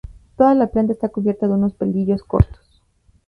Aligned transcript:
Toda 0.35 0.55
la 0.55 0.65
planta 0.65 0.93
está 0.93 1.09
cubierta 1.09 1.47
de 1.47 1.53
unos 1.53 1.75
pelillos 1.75 2.23
cortos. 2.23 2.81